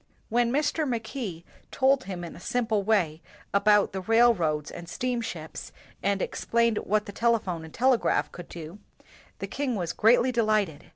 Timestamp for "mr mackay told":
0.51-2.05